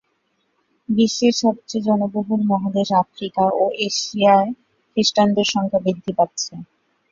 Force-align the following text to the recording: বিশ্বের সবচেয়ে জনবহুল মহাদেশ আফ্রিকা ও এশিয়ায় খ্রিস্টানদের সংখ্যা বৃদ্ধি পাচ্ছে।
বিশ্বের 0.89 1.33
সবচেয়ে 1.41 1.85
জনবহুল 1.87 2.41
মহাদেশ 2.51 2.89
আফ্রিকা 3.03 3.43
ও 3.55 3.73
এশিয়ায় 3.87 4.49
খ্রিস্টানদের 4.91 5.47
সংখ্যা 5.53 5.79
বৃদ্ধি 5.85 6.11
পাচ্ছে। 6.17 6.53